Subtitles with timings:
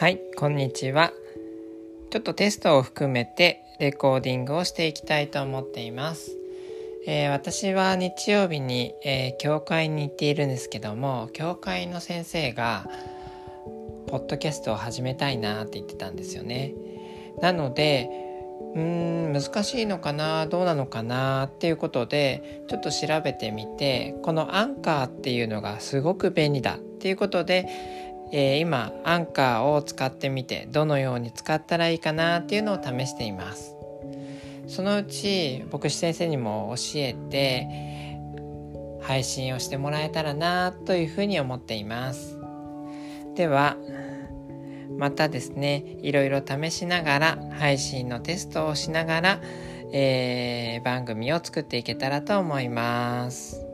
[0.00, 1.12] はいこんにちは。
[2.08, 6.38] ちょっとテストを含めてレコーディングをしていきたいと思っています、
[7.06, 12.86] えー、私は日曜日に、えー、教会に行っているんですけども教会の先生が
[14.06, 16.72] ポッドキャストを始めたいなって言ってたんですよね。
[17.42, 18.08] なので
[18.74, 18.80] うー
[19.28, 27.66] ん難しいのかなどうなのかなっていうことでちょっと調べてみてこのアンカーっていうのがすごく便利だっていうことで、
[28.32, 33.76] えー、今アンカーを使ってみてどのように使ったらいいかなっていうのを試しています
[34.68, 37.90] そのうち牧師先生にも教えて
[39.02, 42.38] 配信をしてもらえたらなというふうに思っています
[43.34, 43.76] では
[44.96, 49.40] またですねいろいろ試しながら配信のテストをしながら、
[49.92, 53.69] えー、番組を作っていけたらと思います。